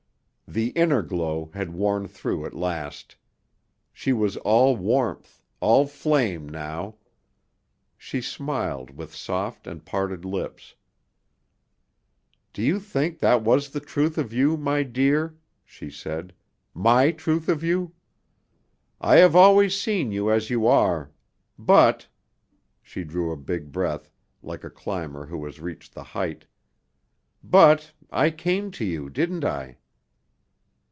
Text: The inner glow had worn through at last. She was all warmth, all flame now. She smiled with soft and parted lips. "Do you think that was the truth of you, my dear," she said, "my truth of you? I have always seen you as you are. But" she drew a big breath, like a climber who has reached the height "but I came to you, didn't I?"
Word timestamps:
The 0.47 0.71
inner 0.71 1.01
glow 1.01 1.49
had 1.53 1.71
worn 1.73 2.09
through 2.09 2.45
at 2.45 2.53
last. 2.53 3.15
She 3.93 4.11
was 4.11 4.35
all 4.35 4.75
warmth, 4.75 5.41
all 5.61 5.87
flame 5.87 6.49
now. 6.49 6.97
She 7.97 8.19
smiled 8.19 8.89
with 8.97 9.15
soft 9.15 9.65
and 9.65 9.85
parted 9.85 10.25
lips. 10.25 10.75
"Do 12.51 12.61
you 12.61 12.81
think 12.81 13.19
that 13.19 13.43
was 13.43 13.69
the 13.69 13.79
truth 13.79 14.17
of 14.17 14.33
you, 14.33 14.57
my 14.57 14.83
dear," 14.83 15.37
she 15.63 15.89
said, 15.89 16.33
"my 16.73 17.11
truth 17.11 17.47
of 17.47 17.63
you? 17.63 17.93
I 18.99 19.15
have 19.19 19.37
always 19.37 19.79
seen 19.79 20.11
you 20.11 20.29
as 20.29 20.49
you 20.49 20.67
are. 20.67 21.11
But" 21.57 22.09
she 22.81 23.05
drew 23.05 23.31
a 23.31 23.37
big 23.37 23.71
breath, 23.71 24.11
like 24.43 24.65
a 24.65 24.69
climber 24.69 25.27
who 25.27 25.45
has 25.45 25.61
reached 25.61 25.93
the 25.93 26.03
height 26.03 26.43
"but 27.41 27.93
I 28.11 28.31
came 28.31 28.69
to 28.71 28.83
you, 28.83 29.09
didn't 29.09 29.45
I?" 29.45 29.77